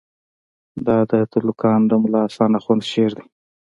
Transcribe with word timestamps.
دا 0.85 0.97
د 1.09 1.11
تُلُقان 1.31 1.79
د 1.87 1.91
ملاحسن 2.03 2.51
آخوند 2.59 2.81
شعر 2.91 3.11
دئ. 3.17 3.25